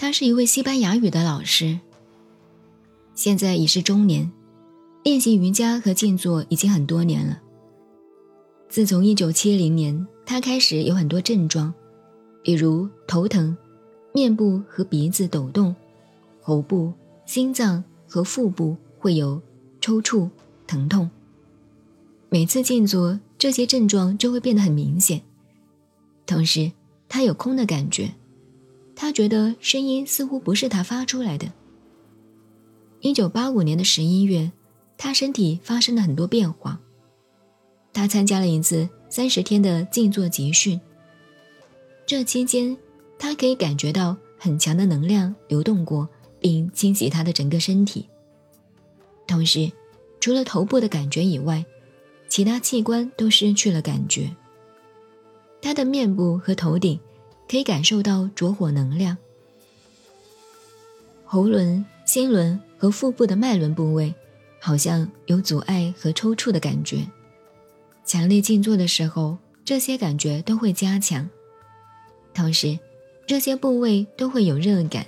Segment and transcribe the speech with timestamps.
[0.00, 1.80] 他是一位西班牙语的老师，
[3.16, 4.30] 现在已是中年，
[5.02, 7.42] 练习瑜伽和静坐已经很多年了。
[8.68, 11.74] 自从1970年，他开始有很多症状，
[12.44, 13.56] 比如头疼、
[14.14, 15.74] 面部和鼻子抖动、
[16.40, 16.92] 喉部、
[17.26, 19.42] 心脏和腹部会有
[19.80, 20.30] 抽搐、
[20.68, 21.10] 疼痛。
[22.28, 25.22] 每次静坐，这些症状就会变得很明显。
[26.24, 26.70] 同时，
[27.08, 28.14] 他有空的感觉。
[29.00, 31.52] 他觉得声音似乎不是他发出来的。
[32.98, 34.50] 一九八五年的十一月，
[34.96, 36.80] 他身体发生了很多变化。
[37.92, 40.80] 他参加了一次三十天的静坐集训。
[42.06, 42.76] 这期间，
[43.20, 46.08] 他可以感觉到很强的能量流动过，
[46.40, 48.04] 并清洗他的整个身体。
[49.28, 49.70] 同时，
[50.18, 51.64] 除了头部的感觉以外，
[52.28, 54.34] 其他器官都失去了感觉。
[55.62, 56.98] 他的面部和头顶。
[57.48, 59.16] 可以感受到着火能量，
[61.24, 64.14] 喉轮、心轮和腹部的脉轮部位
[64.60, 67.06] 好像有阻碍和抽搐的感觉。
[68.04, 71.28] 强烈静坐的时候，这些感觉都会加强，
[72.34, 72.78] 同时
[73.26, 75.06] 这些部位都会有热感。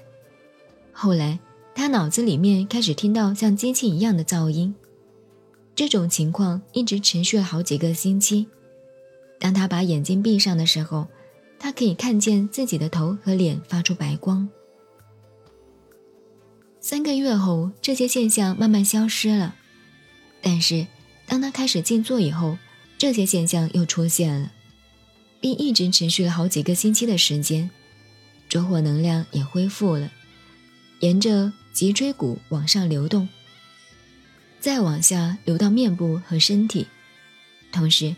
[0.92, 1.38] 后来，
[1.74, 4.74] 他脑子里面开始听到像机器一样的噪音，
[5.74, 8.46] 这种情况一直持续了好几个星期。
[9.38, 11.06] 当他把眼睛闭上的时候，
[11.60, 14.48] 他可以看见自己的头和脸发出白光。
[16.80, 19.54] 三个月后，这些现象慢慢消失了。
[20.40, 20.86] 但是，
[21.26, 22.56] 当他开始静坐以后，
[22.96, 24.50] 这些现象又出现了，
[25.38, 27.70] 并一直持续了好几个星期的时间。
[28.48, 30.10] 着火能量也恢复了，
[31.00, 33.28] 沿着脊椎骨往上流动，
[34.58, 36.86] 再往下流到面部和身体。
[37.70, 38.16] 同时，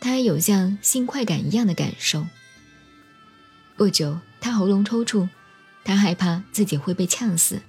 [0.00, 2.24] 他还有像性快感一样的感受。
[3.76, 5.28] 不久，他喉咙抽搐，
[5.84, 7.60] 他害怕自己会被呛死。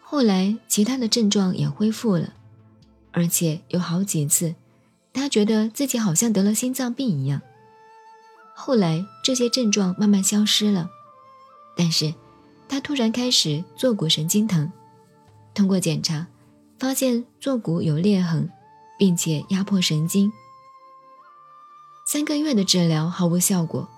[0.00, 2.32] 后来，其他的症状也恢复了，
[3.10, 4.54] 而且有好几次，
[5.12, 7.42] 他觉得自己好像得了心脏病一样。
[8.54, 10.88] 后来，这些症状慢慢消失了，
[11.76, 12.14] 但是，
[12.68, 14.70] 他突然开始坐骨神经疼。
[15.54, 16.28] 通过检查，
[16.78, 18.48] 发现坐骨有裂痕，
[18.96, 20.32] 并且压迫神经。
[22.06, 23.88] 三个月的治疗毫无效果。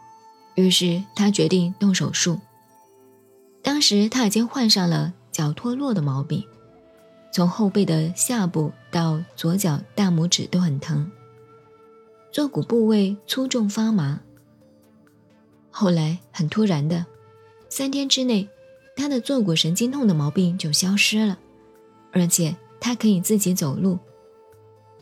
[0.54, 2.38] 于是他决定动手术。
[3.62, 6.44] 当时他已经患上了脚脱落的毛病，
[7.32, 11.10] 从后背的下部到左脚大拇指都很疼，
[12.32, 14.20] 坐骨部位粗重发麻。
[15.70, 17.06] 后来很突然的，
[17.68, 18.48] 三天之内，
[18.96, 21.38] 他的坐骨神经痛的毛病就消失了，
[22.12, 23.98] 而且他可以自己走路，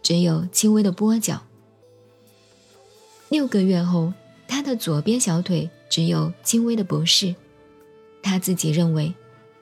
[0.03, 1.43] 只有轻微的跛脚。
[3.29, 4.13] 六个月后。
[4.49, 7.35] 他的左边小腿只有轻微的不适，
[8.23, 9.15] 他自己认为，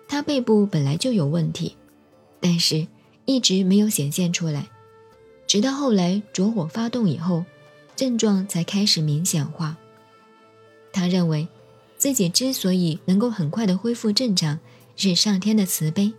[0.08, 1.76] 他背部本来就有问题，
[2.41, 2.86] 但是
[3.26, 4.69] 一直没有显现出来，
[5.47, 7.44] 直到后来着火发动以后，
[7.94, 9.76] 症状才开始明显化。
[10.92, 11.47] 他认为，
[11.98, 14.58] 自己之所以能够很快的恢复正常，
[14.97, 16.12] 是上天的慈悲。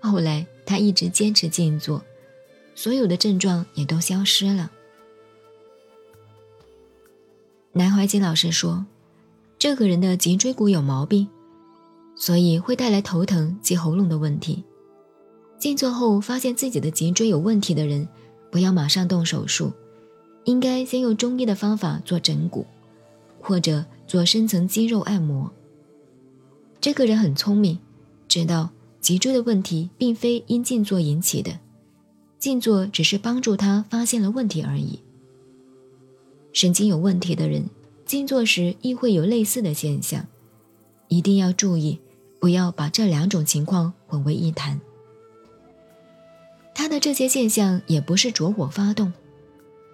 [0.00, 2.04] 后来他一直坚持静坐，
[2.74, 4.70] 所有的症状也都消失了。
[7.78, 8.84] 南怀瑾老师说
[9.56, 11.28] ：“这个人的脊椎骨有毛病，
[12.16, 14.64] 所以会带来头疼及喉咙的问题。
[15.60, 18.08] 静坐后发现自己的脊椎有问题的人，
[18.50, 19.72] 不要马上动手术，
[20.42, 22.66] 应该先用中医的方法做整骨，
[23.40, 25.48] 或者做深层肌肉按摩。
[26.80, 27.78] 这个人很聪明，
[28.26, 31.60] 知道脊椎的问题并非因静坐引起的，
[32.40, 34.98] 静坐只是帮助他发现了问题而已。”
[36.58, 37.70] 神经有问题的人，
[38.04, 40.26] 静坐时亦会有类似的现象，
[41.06, 42.00] 一定要注意，
[42.40, 44.80] 不要把这两种情况混为一谈。
[46.74, 49.12] 他的这些现象也不是着火发动，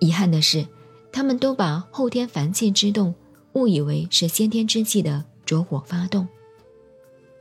[0.01, 0.67] 遗憾的是，
[1.13, 3.15] 他们都把后天烦气之动
[3.53, 6.27] 误以为是先天之气的着火发动。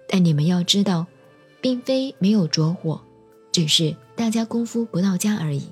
[0.09, 1.07] 但你们要知道，
[1.61, 2.99] 并非没有着火，
[3.53, 5.63] 只是大家功夫不到家而已。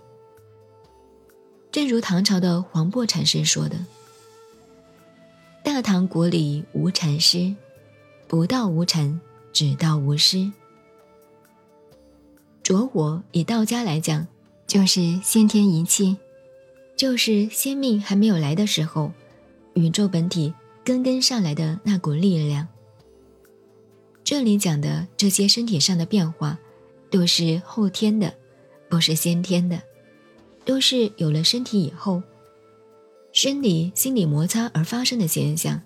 [1.72, 3.78] 正如唐朝的黄檗禅师说的
[5.64, 7.56] ：“大唐国里无禅师，
[8.28, 9.22] 不到无禅，
[9.54, 10.52] 只道无师。”
[12.62, 14.28] 着火以道家来讲，
[14.68, 16.18] 就是先天一气，
[16.98, 19.14] 就是先命还没有来的时候，
[19.74, 20.54] 宇宙本体
[20.84, 22.68] 根根上来的那股力量。
[24.26, 26.60] 这里讲的这些身体上的变化，
[27.10, 28.36] 都是后天的，
[28.90, 29.82] 不是先天的。
[30.66, 32.22] 都是有了身体以后，
[33.34, 35.82] 生理、心理摩擦而发生的现象，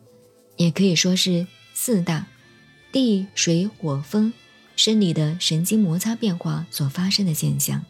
[0.58, 2.28] 也可以说是四大
[2.92, 4.34] 地、水、火、风
[4.76, 7.84] 生理的神经摩擦变化所发生的现象。